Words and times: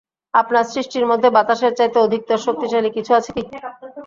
আপনার 0.33 0.63
সৃষ্টির 0.65 1.05
মধ্যে 1.07 1.29
বাতাসের 1.31 1.73
চাইতে 1.75 1.97
অধিকতর 1.99 2.37
শক্তিশালী 2.45 2.89
কিছু 2.97 3.11
আছে 3.15 3.31
কি? 3.35 3.43